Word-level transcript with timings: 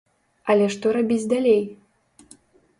Але 0.53 0.65
што 0.77 0.95
рабіць 0.97 1.29
далей? 1.35 1.63